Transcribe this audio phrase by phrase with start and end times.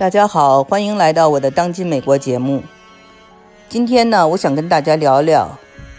[0.00, 2.64] 大家好，欢迎来到我的当今美国节目。
[3.68, 5.58] 今天呢，我想跟大家聊聊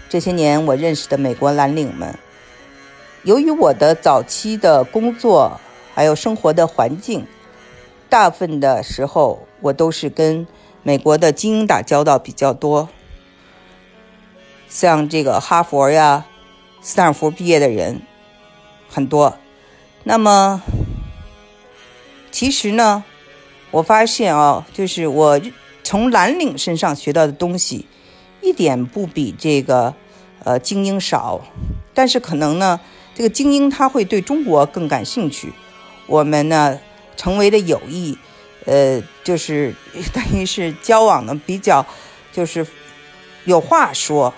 [0.09, 2.17] 这些年我认识的美国蓝领们。
[3.21, 5.61] 由于我的早期的工作
[5.93, 7.27] 还有生活的环境，
[8.09, 10.47] 大部分的时候我都是跟
[10.81, 12.89] 美国的精英打交道比较多，
[14.67, 16.25] 像这个哈佛呀、
[16.81, 18.01] 斯坦福毕业的人
[18.89, 19.37] 很多。
[20.03, 20.63] 那么，
[22.31, 23.03] 其实呢？
[23.71, 25.39] 我发现啊，就是我
[25.81, 27.85] 从蓝领身上学到的东西，
[28.41, 29.93] 一点不比这个
[30.43, 31.41] 呃精英少。
[31.93, 32.79] 但是可能呢，
[33.15, 35.53] 这个精英他会对中国更感兴趣。
[36.07, 36.79] 我们呢
[37.15, 38.17] 成为的友谊，
[38.65, 39.73] 呃，就是
[40.13, 41.85] 等于是交往的比较，
[42.33, 42.65] 就是
[43.45, 44.33] 有话说。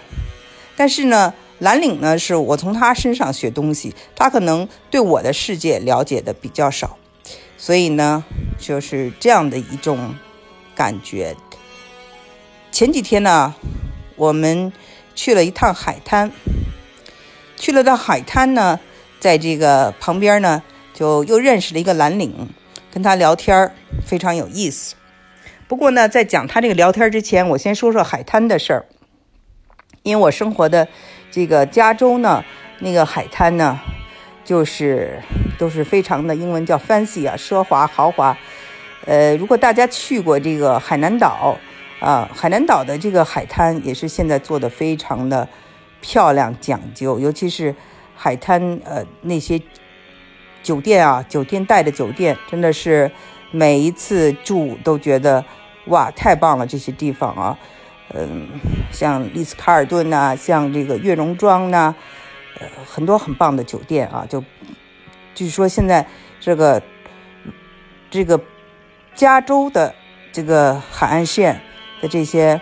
[0.76, 6.98] 但是呢，蓝领呢是我从他身上学东西，他可能对我的世界了解的比较少。
[7.64, 8.26] 所以呢，
[8.58, 10.16] 就是这样的一种
[10.76, 11.34] 感觉。
[12.74, 13.56] 前几天呢，
[14.18, 14.74] 我们
[15.16, 16.30] 去了一趟海滩，
[17.56, 18.82] 去了趟海滩呢，
[19.22, 20.62] 在这个旁边呢，
[20.94, 22.50] 就又认识了一个蓝领，
[22.92, 23.74] 跟他聊天
[24.06, 24.96] 非常有意思。
[25.70, 28.86] 不过呢，在讲他这个聊天之前，我先说说海滩的事儿，
[30.02, 30.90] 因为我生活的
[31.32, 32.44] 这个加州呢，
[32.80, 33.80] 那个海滩呢。
[34.46, 35.22] 就是
[35.58, 38.38] 都是非常的英文叫 fancy 啊，奢华豪华。
[39.06, 41.58] 呃，如果大家去过这个海南岛
[42.00, 45.48] 啊，海南岛的这个海滩也是现在做的非常的
[46.02, 47.76] 漂亮讲究，尤其是
[48.16, 49.62] 海滩呃那些
[50.62, 53.12] 酒店啊，酒店带的酒店真的是
[53.52, 55.44] 每一次住都觉得
[55.88, 57.58] 哇太棒了，这些地方啊，
[58.14, 58.48] 嗯，
[58.92, 61.94] 像丽思卡尔顿呐，像这个悦榕庄呐。
[62.60, 64.42] 呃，很多很棒的酒店啊，就
[65.34, 66.06] 据说现在
[66.40, 66.82] 这个
[68.10, 68.40] 这个
[69.16, 69.94] 加州的
[70.32, 71.62] 这个海岸线
[72.02, 72.60] 的这些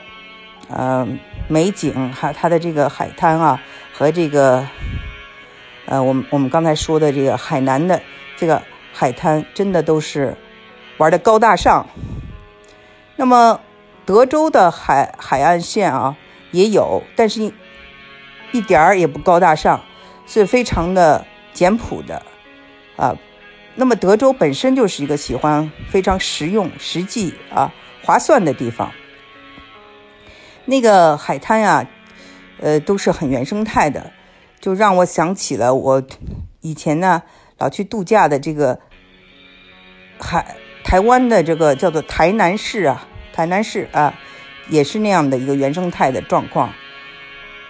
[0.69, 1.08] 呃
[1.47, 3.62] 美景，还它的这个海滩啊，
[3.94, 4.66] 和这个
[5.85, 8.01] 呃我们我们刚才说的这个海南的
[8.38, 8.62] 这个
[8.94, 10.35] 海滩，真的都是
[10.97, 11.88] 玩的高大上。
[13.16, 13.59] 那么
[14.06, 16.17] 德州的海海岸线啊
[16.51, 17.53] 也有，但是。
[18.53, 19.81] 一点儿也不高大上，
[20.28, 22.22] 是非常的简朴的，
[22.96, 23.16] 啊，
[23.75, 28.91] 那么德州本身就是一个喜欢非常实用、实际啊、划算的地方。
[30.66, 31.88] 那个海滩呀，
[32.59, 34.12] 呃，都是很原生态的，
[34.59, 36.03] 就让我想起了我
[36.62, 37.24] 以前呢
[37.57, 38.79] 老去度假的这个
[40.19, 44.13] 海台湾的这个叫做台南市啊，台南市啊，
[44.69, 46.72] 也是那样的一个原生态的状况。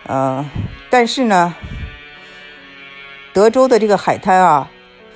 [0.05, 0.49] 呃，
[0.89, 1.55] 但是呢，
[3.33, 4.69] 德州的这个海滩啊，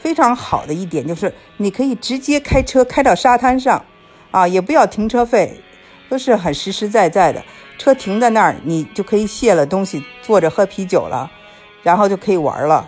[0.05, 3.83] 非常好的一点就是你可以直接开车开到沙滩上，
[4.29, 5.59] 啊，也不要停车费，
[6.07, 7.43] 都是很实实在在的。
[7.79, 11.31] 车停在那儿，你就可以卸了东西，坐着喝啤酒了，
[11.81, 12.88] 然后就可以玩了。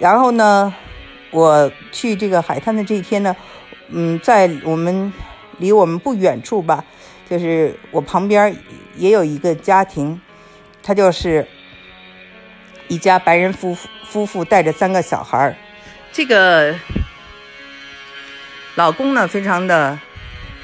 [0.00, 0.74] 然后呢，
[1.30, 3.36] 我去这个海滩的这一天呢，
[3.90, 5.12] 嗯，在我们
[5.58, 6.84] 离我们不远处吧，
[7.30, 8.56] 就是我旁边
[8.96, 10.20] 也有一个家庭。
[10.82, 11.46] 他就是
[12.88, 15.56] 一家白人夫妇，夫妇带着三个小孩儿。
[16.12, 16.74] 这个
[18.74, 19.98] 老公呢，非常的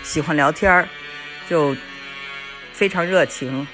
[0.03, 0.89] 喜欢聊天儿，
[1.49, 1.77] 就
[2.73, 3.67] 非常热情。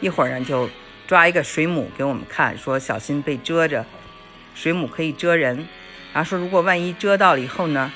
[0.00, 0.70] 一会儿呢，就
[1.06, 3.84] 抓一个水母给我们看，说小心被蛰着，
[4.54, 5.66] 水母可以蛰人。
[6.12, 7.92] 然后说，如果万一蛰到了以后呢，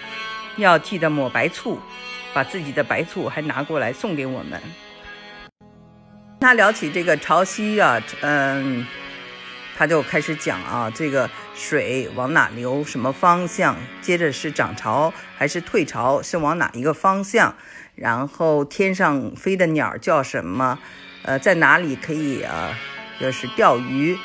[0.56, 1.80] 要记得抹白醋，
[2.34, 4.60] 把自己的白醋还拿过来送给我们。
[6.40, 8.84] 他聊起这个潮汐啊，嗯，
[9.76, 17.54] 他就开始讲啊，这个水往哪流，什么方向，接着是涨潮还是退潮，是往哪一个方向？
[17.94, 20.78] 然后天上飞的鸟叫什么？
[21.22, 22.76] 呃，在哪里可以啊，
[23.20, 24.16] 就是钓鱼？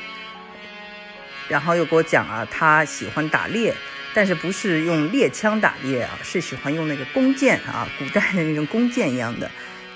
[1.47, 3.73] 然后又给我讲啊，他喜欢打猎，
[4.13, 9.49] 但是不是用猎枪打猎啊，是喜欢用那个弓箭啊，古代的那种弓箭一样的，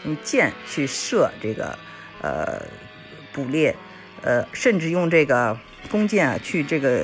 [0.05, 1.77] 用箭去射这个。
[2.23, 2.61] 呃，
[3.33, 3.75] 捕猎，
[4.21, 5.57] 呃，甚至用这个
[5.89, 7.03] 弓箭啊，去这个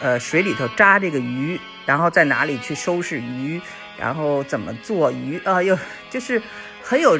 [0.00, 3.60] 呃水里头扎这个鱼，然后在哪里去收拾鱼，
[3.98, 5.62] 然后怎么做鱼啊？
[5.62, 5.78] 又
[6.10, 6.42] 就是
[6.82, 7.18] 很有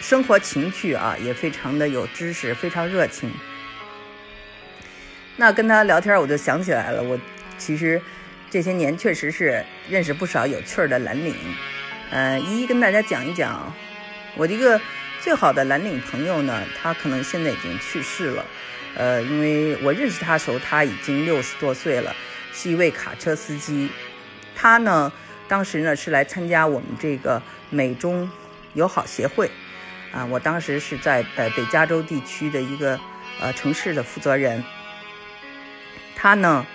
[0.00, 3.30] 生活情趣啊，也非常的有知识，非常热情。
[5.36, 7.18] 那跟他聊天，我就想起来了，我
[7.58, 8.00] 其实
[8.48, 11.34] 这些年确实是认识不少有趣的蓝领，
[12.10, 13.72] 呃，一一跟大家讲一讲
[14.36, 14.80] 我这个。
[15.20, 18.44] 最好的蓝领朋友呢，他可能现在已经去世了，
[18.96, 22.14] 呃，因为我认识他的时候他已经六十多岁了，
[22.52, 23.90] 是一位卡车司机。
[24.54, 25.12] 他呢
[25.48, 28.30] 当时呢是来参加我们这个美中
[28.74, 29.50] 友好协会，
[30.12, 32.98] 啊，我当时是在呃北加州地区的一个
[33.40, 34.62] 呃城市的负责人。
[36.16, 36.66] 他呢，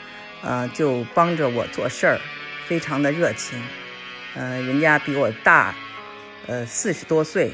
[0.43, 2.19] 呃，就帮着我做事儿，
[2.67, 3.59] 非常的热情。
[4.35, 5.73] 呃，人家比我大，
[6.45, 7.51] 呃，四十多岁，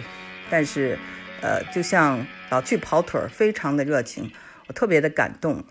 [0.49, 0.99] 但是，
[1.41, 4.29] 呃，就像老去跑腿儿，非常的热情，
[4.67, 5.63] 我特别的感动。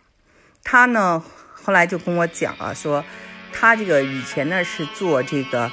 [0.62, 3.04] 他呢，后来就跟我讲啊，说
[3.52, 5.70] 他这个以前呢是做这个，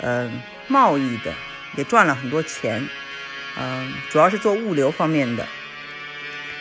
[0.00, 0.30] 呃，
[0.68, 1.32] 贸易的，
[1.76, 2.88] 也赚了很多钱，
[3.58, 5.46] 嗯，主要是做物流方面的。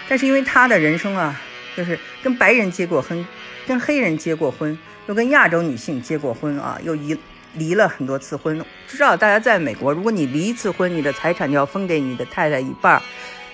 [0.07, 1.41] 但是因为他的人生啊，
[1.75, 3.25] 就是跟白人结过婚，
[3.65, 7.17] 跟黑人结过婚，又跟亚洲女性结过婚啊，又离
[7.53, 8.63] 离了很多次婚。
[8.87, 13.01] 知道大家在美国，如果你离一次婚，你的财产就要分给你的太太一半儿。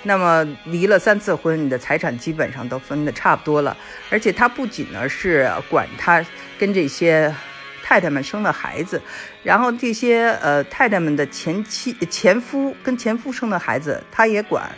[0.03, 3.75] 那么离了三次婚，你的财产基本上都分的差不多了。
[4.09, 6.25] 而且他不仅呢是管他
[6.57, 7.33] 跟这些
[7.83, 9.01] 太太们生的孩子，
[9.43, 14.69] 然后这些呃太太们的前妻、前夫跟前夫生的孩子他也管。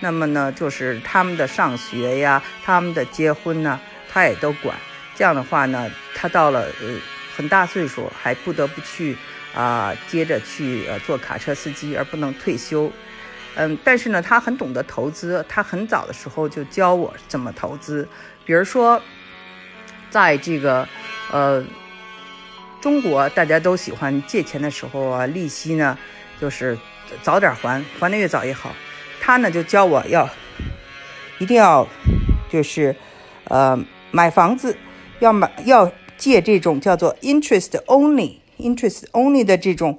[0.00, 3.78] 那么呢，就是他们的上学呀，他们的结婚呢，
[4.08, 4.74] 他也都管。
[5.14, 6.96] 这样的话呢，他到了呃
[7.36, 9.16] 很大岁数，还不得不去
[9.54, 12.90] 啊接着去呃做卡车司机，而不能退休。
[13.56, 18.08] 嗯，但是呢，他很懂得投资，他很早的时候就教我怎么投资。
[18.46, 19.02] 比如说，
[20.08, 20.86] 在这个
[21.32, 21.64] 呃
[22.80, 25.98] 中国，大家都喜欢借钱的时候啊，利息呢
[26.40, 26.78] 就是
[27.22, 28.72] 早点还，还的越早越好。
[29.20, 30.28] 他呢就教我要
[31.38, 31.86] 一定要
[32.48, 32.94] 就是
[33.44, 33.78] 呃
[34.12, 34.76] 买房子
[35.18, 39.98] 要买要借这种叫做 interest only interest only 的这种。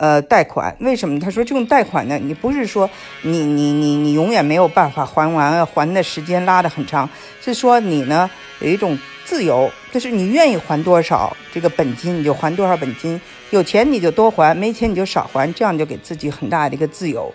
[0.00, 1.20] 呃，贷款为什么？
[1.20, 2.88] 他说这种贷款呢，你不是说
[3.20, 7.06] 你你你你永远没有办法还完，还的时间拉得很长，
[7.42, 8.30] 是说你呢
[8.60, 13.20] 有一种自由，就是你愿意还多少这个本金你就还多少本金，
[13.50, 17.30] 有钱你就多还，没钱你就少还，这样就给自己很大的一个自由。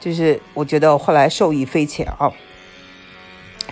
[0.00, 2.32] 就是我觉得后来受益匪浅啊。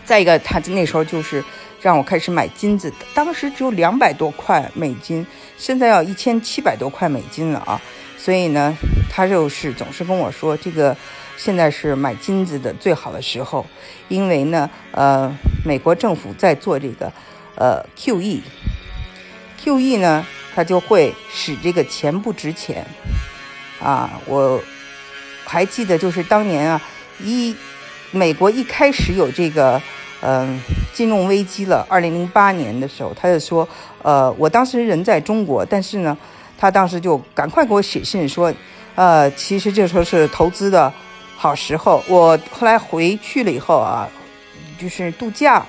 [0.04, 1.42] 再一个，他那时候就是
[1.80, 5.26] 让我开始买金子，当时只有两百多块美金，
[5.56, 7.80] 现在要一千七百多块美金了啊。
[8.22, 8.76] 所以呢，
[9.08, 10.94] 他就是总是跟我说，这个
[11.38, 13.64] 现在是买金子的最好的时候，
[14.08, 15.34] 因为呢，呃，
[15.64, 17.10] 美国政府在做这个，
[17.54, 22.84] 呃，QE，QE 呢，它就会使这个钱不值钱，
[23.82, 24.60] 啊，我
[25.46, 26.78] 还记得就是当年啊，
[27.20, 27.56] 一
[28.10, 29.80] 美国一开始有这个，
[30.20, 30.60] 嗯，
[30.92, 33.66] 金融危机了，二零零八年的时候，他就说，
[34.02, 36.14] 呃，我当时人在中国，但是呢。
[36.60, 38.52] 他当时就赶快给我写信说，
[38.94, 40.92] 呃，其实这时候是投资的
[41.34, 42.04] 好时候。
[42.06, 44.06] 我后来回去了以后啊，
[44.78, 45.64] 就是度假，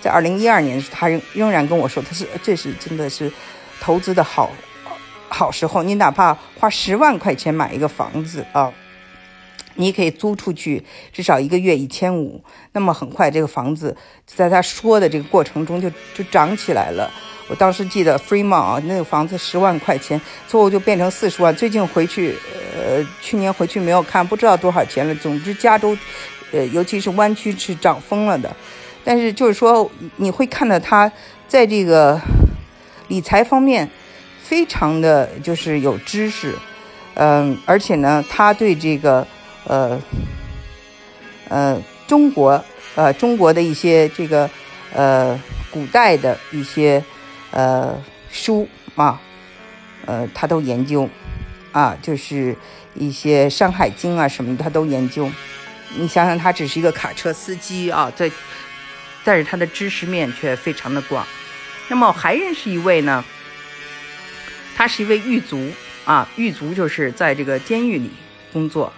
[0.00, 3.32] 在二零一二年，他仍仍然跟我说，他是这是真的是
[3.80, 4.50] 投资的好
[5.28, 5.84] 好时候。
[5.84, 8.72] 你哪怕花十万块钱买一个房子啊，
[9.76, 12.42] 你可以租出去，至少一个月一千五。
[12.72, 13.96] 那么很快这个房子
[14.26, 17.08] 在他说的这个过程中就就涨起来了。
[17.52, 20.18] 我当时记得，Free Mont 啊，那个房子十万块钱，
[20.48, 21.54] 最后就变成四十万。
[21.54, 22.34] 最近回去，
[22.74, 25.14] 呃，去年回去没有看，不知道多少钱了。
[25.16, 25.94] 总之，加州，
[26.50, 28.50] 呃，尤其是湾区是涨疯了的。
[29.04, 31.12] 但是就是说，你会看到他
[31.46, 32.18] 在这个
[33.08, 33.86] 理财方面
[34.42, 36.54] 非常的就是有知识，
[37.16, 39.26] 嗯，而且呢，他对这个
[39.64, 40.00] 呃
[41.50, 44.48] 呃中国呃中国的一些这个
[44.94, 45.38] 呃
[45.70, 47.04] 古代的一些。
[47.52, 49.20] 呃，书啊，
[50.06, 51.08] 呃，他都研究，
[51.70, 52.56] 啊，就是
[52.94, 55.30] 一些《山海经》啊什么的，他都研究。
[55.94, 58.30] 你想想，他只是一个卡车司机啊，在，
[59.22, 61.26] 但是他的知识面却非常的广。
[61.88, 63.22] 那么还认识一位呢，
[64.74, 65.70] 他是一位狱卒
[66.06, 68.10] 啊，狱卒就是在这个监狱里
[68.50, 68.90] 工作，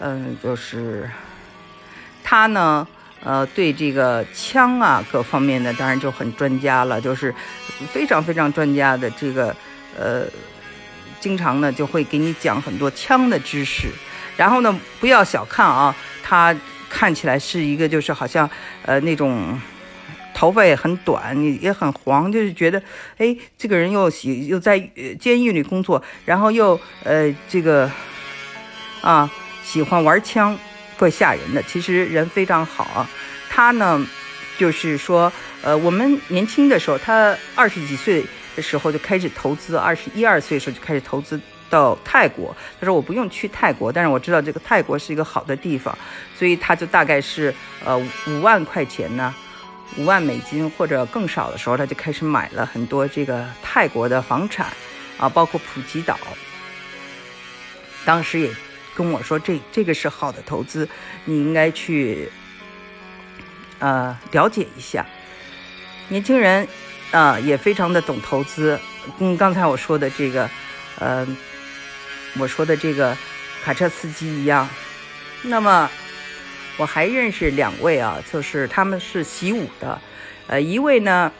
[0.00, 1.10] 嗯，就是
[2.24, 2.88] 他呢。
[3.22, 7.34] 呃，对这个枪啊，各方面的当然就很专家了，就是
[7.92, 9.54] 非常非常专家的这个，
[9.98, 10.24] 呃，
[11.20, 13.88] 经常呢就会给你讲很多枪的知识。
[14.38, 16.56] 然后呢，不要小看啊，他
[16.88, 18.48] 看起来是一个就是好像
[18.86, 19.60] 呃那种
[20.32, 22.82] 头发也很短，也很黄，就是觉得
[23.18, 24.78] 哎，这个人又喜又在
[25.20, 27.90] 监狱里工作，然后又呃这个
[29.02, 29.30] 啊
[29.62, 30.58] 喜欢玩枪。
[31.00, 33.06] 会吓人的，其实人非常好。
[33.48, 34.06] 他呢，
[34.58, 41.40] 就是说，呃，我们年轻的时候，他二十几岁的时候就开始投资，二十一二岁的时候就开始投资
[41.70, 42.54] 到泰国。
[42.78, 45.96] 他说我不用去泰国，但是我知道这个泰国是一个好的地方，
[46.38, 47.54] 所以他就大概是
[47.84, 49.34] 呃五万块钱呢，
[49.96, 54.66] 五万美金或者更少的时候，他就开始买了很多这个泰国的房产。
[55.18, 56.18] 啊，包括普吉岛，
[58.06, 58.50] 当时也
[58.94, 60.88] 跟我说，这这个是好的投资，
[61.24, 62.30] 你应该去
[63.78, 65.06] 呃了解一下。
[66.08, 66.66] 年轻人
[67.12, 68.78] 啊，也非常的懂投资，
[69.18, 70.50] 跟刚才我说的这个，
[70.98, 71.26] 呃，
[72.38, 73.16] 我说的这个
[73.62, 74.68] 卡车司机一样。
[75.42, 75.88] 那么
[76.76, 80.00] 我还认识两位啊，就是他们是习武的，
[80.48, 81.32] 呃，一位呢，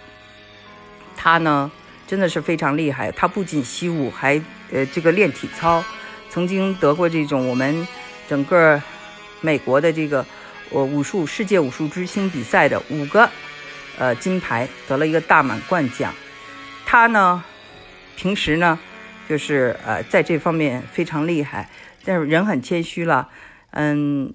[1.16, 1.70] 他呢
[2.06, 4.40] 真的是非常厉害，他不仅习武，还
[4.72, 5.84] 呃这个练体操，
[6.30, 7.86] 曾经得过这种我们
[8.28, 8.80] 整个
[9.40, 10.24] 美国的这个
[10.70, 13.28] 呃武术世界武术之星比赛的五个。
[13.98, 16.14] 呃，金牌得了一个大满贯奖。
[16.86, 17.44] 他呢，
[18.16, 18.78] 平时呢，
[19.28, 21.68] 就是呃，在这方面非常厉害，
[22.02, 23.28] 但是人很谦虚了。
[23.72, 24.32] 嗯，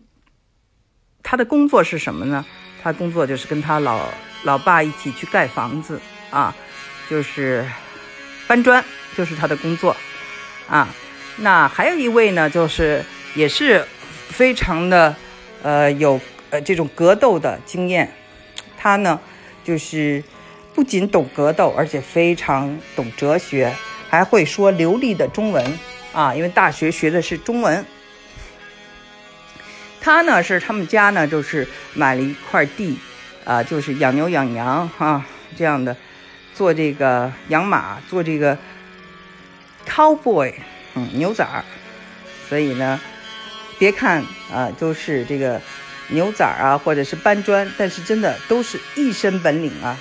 [1.24, 2.46] 他的工作是什么呢？
[2.84, 4.08] 他工作就是跟他老
[4.44, 6.00] 老爸一起去盖房子
[6.30, 6.56] 啊，
[7.10, 7.68] 就是
[8.46, 8.86] 搬砖，
[9.18, 9.98] 就是他的工作
[10.70, 10.88] 啊。
[11.38, 13.86] 那还有一位呢，就是也是
[14.30, 15.16] 非常的
[15.62, 18.12] 呃有呃这种格斗的经验，
[18.78, 19.20] 他呢。
[19.66, 20.24] 就是
[20.76, 23.74] 不仅懂格斗，而且非常懂哲学，
[24.08, 25.80] 还会说流利的中文
[26.14, 26.36] 啊！
[26.36, 27.84] 因为大学学的是中文。
[30.00, 33.00] 他呢是他们家呢就是买了一块地，
[33.44, 35.26] 啊，就是养牛养羊哈
[35.58, 35.98] 这样的，
[36.54, 38.56] 做这个养马，做这个
[39.90, 40.54] cowboy，
[40.96, 41.64] 嗯，牛仔儿。
[42.50, 43.00] 所以呢，
[43.78, 45.62] 别看啊，都是这个。
[46.10, 49.98] 牛仔儿啊，或者是搬砖，但是真的都是一身本领啊，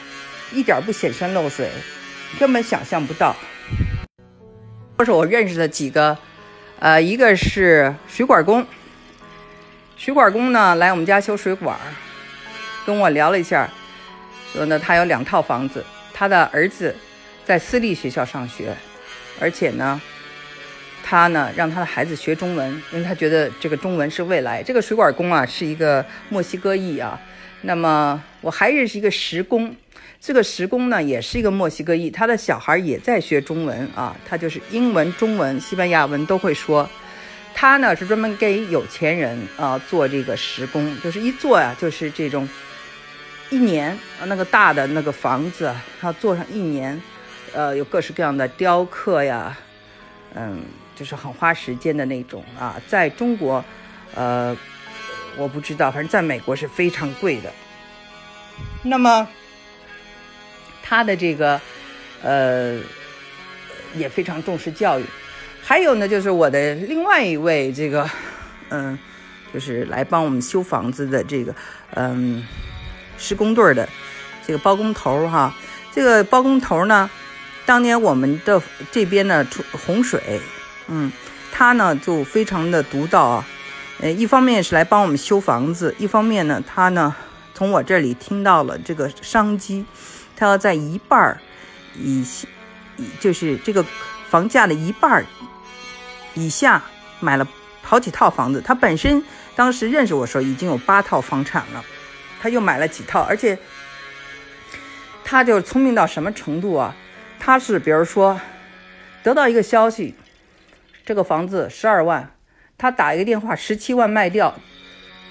[0.53, 1.71] 一点不显山露水，
[2.39, 3.35] 根本想象不到。
[4.99, 6.15] 都是我认识的几个，
[6.79, 8.67] 呃，一个是水管工，
[9.97, 11.75] 水管工呢来我们家修水管，
[12.85, 13.67] 跟我聊了一下，
[14.53, 15.83] 说呢他有两套房子，
[16.13, 16.95] 他的儿子
[17.47, 18.77] 在私立学校上学，
[19.41, 19.99] 而且呢。
[21.14, 24.61] 他呢，让他的孩子学中文，因为他觉得这个中文是未来。
[24.61, 27.16] 这个水管工啊，是一个墨西哥裔啊。
[27.61, 29.73] 那么我还认识一个石工，
[30.21, 34.16] 这个石工呢，也是一个墨西哥裔，他的小孩也在学中文啊。
[34.26, 36.90] 他就是英文、中文、西班牙文都会说。
[37.54, 42.49] 他呢是专门给有钱人啊做这个石工，就是一做呀，就是这种
[43.50, 47.00] 一年啊那个大的那个房子，他做上一年，
[47.52, 49.56] 呃，有各式各样的雕刻呀，
[50.35, 50.61] 嗯。
[50.95, 53.65] 就是很花时间的那种啊，在中国，
[54.15, 54.57] 呃，
[55.37, 57.53] 我不知道，反正在美国是非常贵的。
[58.83, 59.27] 那么，
[60.83, 61.61] 他的这个，
[62.23, 62.79] 呃，
[63.97, 65.05] 也非常重视教育。
[65.61, 68.09] 还有呢，就是我的另外一位这个，
[68.69, 68.97] 嗯，
[69.53, 71.55] 就是来帮我们修房子的这个，
[71.95, 72.47] 嗯，
[73.19, 73.89] 施工队的
[74.47, 75.53] 这个包工头哈。
[75.91, 77.11] 这个包工头呢，
[77.65, 80.41] 当年我们的这边呢出洪水。
[80.88, 81.11] 嗯，
[81.50, 83.47] 他呢就非常的独到啊，
[84.00, 87.14] 呃，一方面是来帮我们修房子，一方面呢，他呢
[87.55, 89.87] 从我这里听到了这个商机，
[90.37, 91.38] 他要在一半儿
[91.97, 92.26] 以，
[93.19, 93.85] 就是这个
[94.29, 95.25] 房价的一半儿
[96.35, 96.83] 以下
[97.21, 97.49] 买了
[97.83, 98.61] 好几套房子。
[98.61, 99.25] 他本身
[99.57, 101.83] 当时认识我时候已经有八套房产了，
[102.43, 103.59] 他又买了几套，而且
[105.25, 106.95] 他就聪明到什么程度啊？
[107.41, 108.38] 他是比如说
[109.23, 110.14] 得到一个消息。
[111.04, 112.30] 这个房子十二万，
[112.78, 114.54] 他打一个电话，十七万卖掉，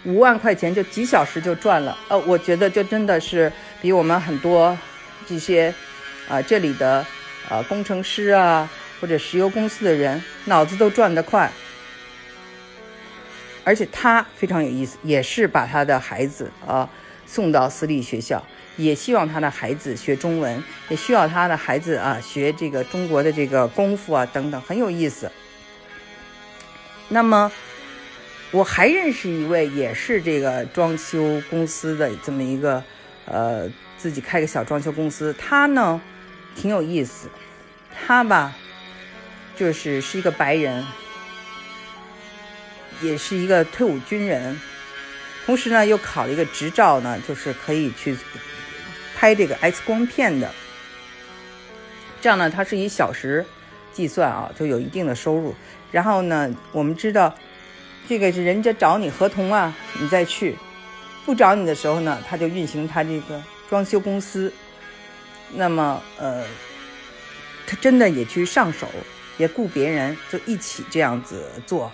[0.05, 1.97] 五万块钱就几小时就赚了。
[2.09, 3.51] 呃，我觉得就真的是
[3.81, 4.77] 比我们很多
[5.25, 5.73] 这些
[6.29, 7.03] 啊这里的
[7.49, 8.69] 啊工程师啊
[9.01, 11.51] 或者石油公司的人脑子都转得快。
[13.63, 16.87] 而且他非常有意思，也是把他的孩子啊
[17.25, 18.43] 送到私立学校，
[18.77, 25.31] 也希望他的孩子学中文，也需要他的孩子啊学这个中国的这个功夫啊等等，很有意思。
[27.09, 27.51] 那么，
[28.51, 32.83] 我还认识一位，也是这个装修公司的这么一个，
[33.25, 35.33] 呃，自己开个小装修公司。
[35.33, 36.01] 他呢，
[36.55, 37.29] 挺有意思。
[38.05, 38.55] 他吧，
[39.55, 40.85] 就是是一个白人，
[43.01, 44.59] 也是一个退伍军人，
[45.45, 48.17] 同时呢，又考了一个执照呢，就是可以去
[49.15, 50.51] 拍这个 X 光片的。
[52.19, 53.45] 这样呢，他是以小时
[53.91, 55.53] 计算啊，就有一定的收入。
[55.93, 57.33] 然后呢，我们知道，
[58.09, 60.55] 这个是人家找你合同啊，你再去；
[61.23, 64.51] 不找你的时候呢，他就运行他这个装修公司。
[65.53, 66.43] 那么，呃，
[67.67, 68.87] 他真的也去上手，
[69.37, 71.91] 也雇别人，就一起这样子做。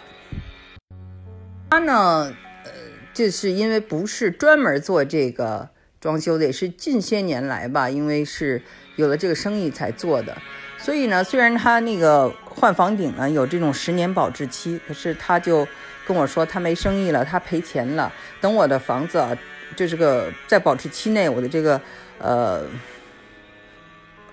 [1.70, 2.72] 他呢，呃，
[3.14, 5.68] 这是因为不是专门做这个
[6.00, 8.62] 装修的，也是近些年来吧，因为是
[8.96, 10.38] 有了这个生意才做的。
[10.82, 15.68] 所以呢，虽然他那个换房顶呢有这种十年保质期，可是他就
[16.08, 18.12] 跟我说他没生意了，他赔钱了。
[18.40, 19.38] 等我的房子啊，
[19.76, 21.80] 就是个在保质期内，我的这个
[22.18, 22.64] 呃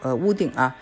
[0.01, 0.75] 呃屋顶啊，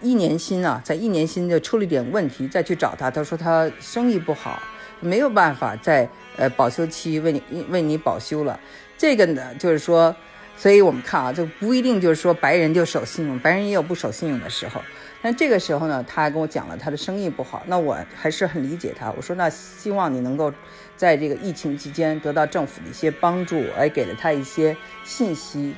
[0.00, 4.62] 一年新啊，在一年新就出了一点问题，再去找他，他说他生意不好，
[5.00, 8.58] 没有办法在呃保修期为你为你保修了。
[8.96, 10.14] 这个呢，就是说。
[10.56, 14.80] 所以我们看啊，就不一定就是说白人就守信用，白人也有不守信用的时候。
[15.22, 19.10] 但这个时候呢，他还跟我讲了他的生意不好，那我还是很理解他。
[19.12, 20.52] 我说那希望你能够
[20.96, 25.74] 在这个疫情期间得到政府的一些帮助，而给了他一些信息。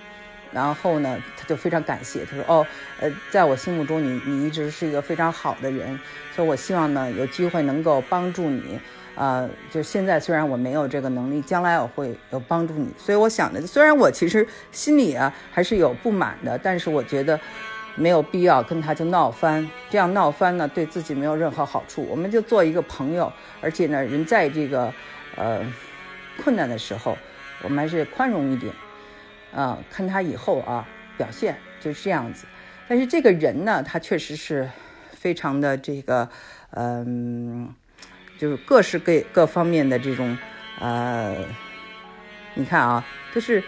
[0.50, 2.66] 然后呢，他就非常感谢，他说哦，
[3.00, 5.98] 呃，在我心目中你你一直是一个非常好的人，
[6.34, 8.80] 所以我希望呢有机会能够帮助你。
[9.18, 12.88] 啊，就现在虽然我没有这个能力，将来我会有帮助你。
[12.96, 17.40] 所以我想的，虽然我其实心里啊还是有不满的，但是我觉得
[17.96, 19.68] 没有必要跟他就闹翻。
[19.90, 22.06] 这样闹翻呢，对自己没有任何好处。
[22.08, 24.94] 我们就做一个朋友，而且呢，人在这个
[25.34, 25.66] 呃
[26.40, 27.18] 困难的时候，
[27.64, 28.72] 我们还是宽容一点
[29.52, 29.76] 啊。
[29.90, 32.46] 看他以后啊表现就是这样子。
[32.86, 34.70] 但是这个人呢，他确实是
[35.10, 36.28] 非常的这个
[36.70, 37.74] 嗯。
[38.38, 40.38] 就是各式各各方面的这种，
[40.78, 41.34] 呃，
[42.54, 43.04] 你看啊，
[43.34, 43.60] 就是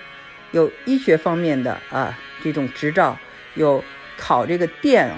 [0.53, 3.19] 有医学方面的啊这种执照，
[3.55, 3.83] 有
[4.17, 5.11] 考这个电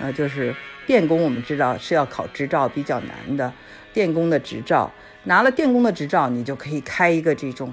[0.00, 0.52] 啊，就是
[0.86, 3.52] 电工，我们知道是要考执照比较难的，
[3.92, 7.72] 电工的执照，拿了电工的执照，你就可以开一个这种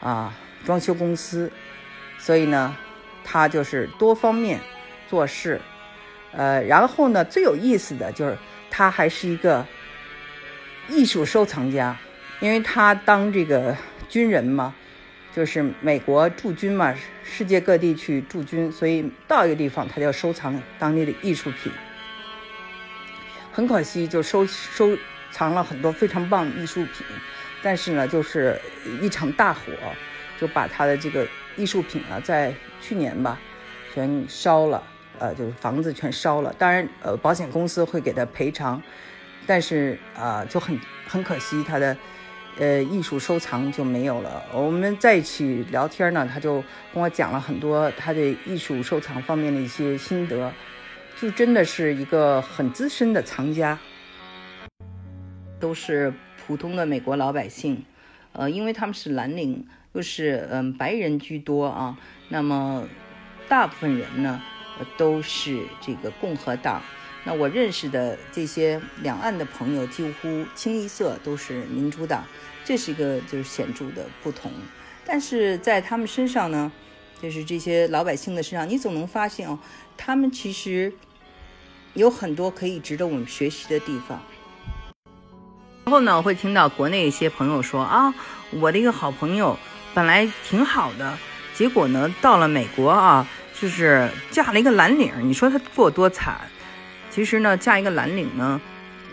[0.00, 1.48] 啊装修公司，
[2.18, 2.76] 所以呢，
[3.22, 4.58] 他就是多方面
[5.08, 5.60] 做事，
[6.32, 8.36] 呃，然后呢，最有意思的就是
[8.68, 9.64] 他还是一个。
[10.88, 11.96] 艺术收藏家，
[12.40, 13.76] 因为他当这个
[14.08, 14.74] 军人嘛，
[15.34, 21.72] 就是美国驻军嘛，世界各地去驻军，所以到一个地方他就要收藏当地的艺术品。
[23.52, 24.96] 很可惜，就收收
[25.30, 27.06] 藏了很多非常棒的艺术品，
[27.62, 28.60] 但是呢，就是
[29.00, 29.60] 一场大火
[30.38, 33.38] 就把他的这个艺术品啊，在去年吧
[33.94, 34.82] 全烧了，
[35.18, 36.54] 呃，就是房子全烧了。
[36.58, 38.82] 当然，呃，保险公司会给他赔偿。
[39.46, 41.96] 但是啊，就很很可惜，他的
[42.58, 44.42] 呃艺术收藏就没有了。
[44.52, 50.52] 我们在一起聊天呢，他就跟我讲了很多他的艺术收藏方面的一些心得，
[51.20, 53.78] 就真的是一个很资深的藏家。
[55.58, 56.12] 都是
[56.44, 57.84] 普通的美国老百姓，
[58.32, 61.96] 呃，因为他们是蓝领，又是嗯白人居多啊。
[62.28, 62.84] 那么
[63.48, 64.42] 大部分人呢，
[64.96, 66.82] 都是这个共和党。
[67.24, 72.24] 那我认识的这些两岸的朋友，几乎清一色都是民主党，
[72.64, 74.50] 这是一个就是显著的不同。
[75.04, 76.70] 但是在他们身上呢，
[77.20, 79.56] 就是这些老百姓的身上，你总能发现哦，
[79.96, 80.92] 他们其实
[81.94, 84.20] 有很多可以值得我们学习的地方。
[85.84, 88.12] 然后呢，会听到国内一些朋友说啊，
[88.50, 89.56] 我的一个好朋友
[89.94, 91.16] 本来挺好的，
[91.54, 93.28] 结果呢到了美国啊，
[93.60, 96.40] 就是嫁了一个蓝领，你说他过多惨？
[97.14, 98.58] 其实呢，嫁一个蓝领呢，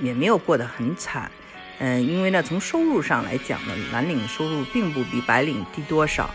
[0.01, 1.29] 也没有过得很惨，
[1.79, 6.33] 嗯，因为呢，从收入上来讲呢，蓝领收入并不比白领低多少，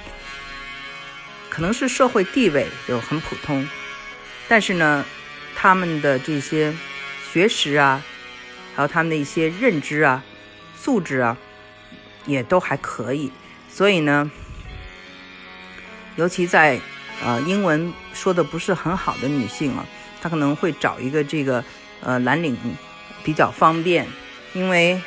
[1.49, 3.67] 可能是社会地位就很普通，
[4.47, 5.03] 但是呢，
[5.57, 6.75] 他们的这些
[7.33, 8.03] 学识啊，
[8.77, 10.23] 还有他们的一些认知啊、
[10.77, 11.35] 素质啊，
[12.27, 13.33] 也都还可以，
[13.71, 14.31] 所以呢，
[16.17, 16.79] 尤其在
[17.25, 19.87] 呃英文说的不是很好的女性啊。
[20.25, 21.63] 他可能会找一个这个，
[22.01, 22.57] 呃，蓝领
[23.23, 24.07] 比较方便，
[24.55, 24.99] 因为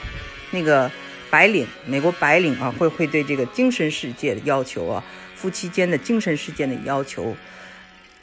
[0.51, 0.91] 那个
[1.31, 5.03] 白领，美国白领啊，会会对这个精神世界的要求啊，
[5.33, 7.35] 夫妻间的精神世界的要求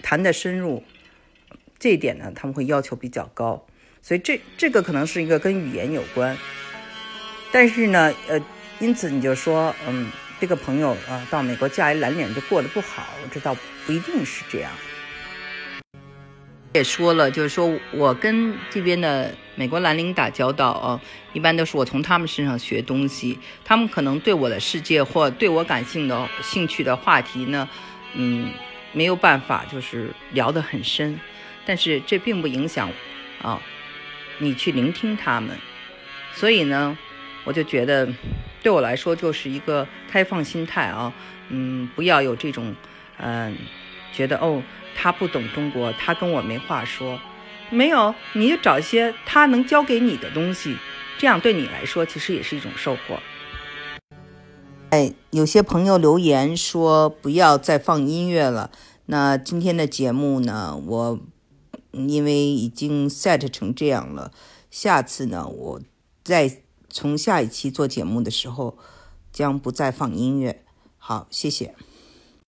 [0.03, 0.85] 谈的深入，
[1.81, 3.67] 这一点呢，他们会要求比较高，
[4.01, 6.39] 所以这这个可能是一个跟语言有关，
[7.51, 8.41] 但是呢，呃，
[8.79, 13.53] 因此你就说，嗯，这个朋友啊，到美国嫁一蓝领就过得不好，这倒
[13.85, 14.71] 不一定是这样。
[16.75, 21.01] 也说了，就是说我跟这边的美国蓝领打交道啊，
[21.33, 23.39] 一般都是我从他们身上学东西。
[23.65, 27.69] 他们可能对我的世界或对我感兴的兴趣的话题呢，
[28.15, 28.51] 嗯，
[28.93, 31.21] 没有办法就是聊得很深。
[31.65, 32.91] 但是这并不影响
[33.41, 33.63] 啊，
[34.39, 35.57] 你去聆听他们。
[36.33, 36.99] 所以呢，
[37.45, 38.09] 我就觉得
[38.65, 41.13] 对我来说就是一个开放心态啊，
[41.51, 42.75] 嗯，不要有这种
[43.19, 43.57] 嗯，
[44.15, 44.63] 觉得哦。
[44.97, 47.19] 他不懂中国，他跟我没话说。
[47.69, 50.77] 没有，你就找一些他能教给你的东西，
[51.19, 53.19] 这样对你来说其实也是一种收获。
[54.91, 58.71] 哎，有些朋友留言说不要再放音乐了。
[59.07, 61.19] 那今天的节目呢，我
[61.91, 64.31] 因为已经 set 成这样了。
[64.71, 65.81] 下次呢，我
[66.23, 68.79] 再从下一期做节目的时候，
[69.33, 70.63] 将不再放音乐。
[70.99, 71.75] 好，谢谢。